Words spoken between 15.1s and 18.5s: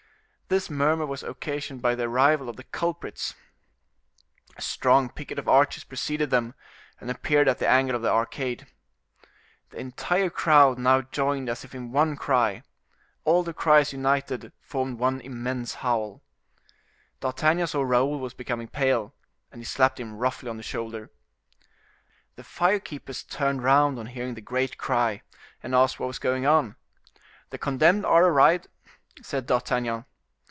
immense howl. D'Artagnan saw Raoul was